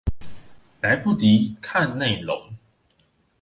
[0.81, 2.55] 來不及看內容